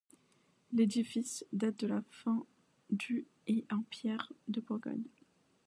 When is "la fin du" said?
1.85-3.27